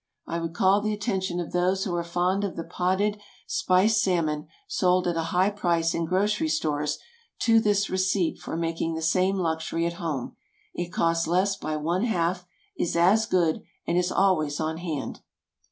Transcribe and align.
I 0.25 0.39
would 0.39 0.55
call 0.55 0.81
the 0.81 0.93
attention 0.93 1.39
of 1.39 1.51
those 1.51 1.83
who 1.83 1.93
are 1.93 2.03
fond 2.03 2.43
of 2.43 2.55
the 2.55 2.63
potted 2.63 3.19
spiced 3.45 4.01
salmon, 4.01 4.47
sold 4.67 5.07
at 5.07 5.15
a 5.15 5.25
high 5.29 5.51
price 5.51 5.93
in 5.93 6.05
grocery 6.05 6.49
stores, 6.49 6.97
to 7.41 7.59
this 7.59 7.87
receipt 7.87 8.39
for 8.39 8.57
making 8.57 8.95
the 8.95 9.03
same 9.03 9.35
luxury 9.37 9.85
at 9.85 9.93
home. 10.01 10.35
It 10.73 10.87
costs 10.91 11.27
less 11.27 11.55
by 11.55 11.77
one 11.77 12.05
half, 12.05 12.47
is 12.75 12.95
as 12.95 13.27
good, 13.27 13.61
and 13.85 13.95
is 13.95 14.11
always 14.11 14.59
on 14.59 14.77
hand. 14.77 15.21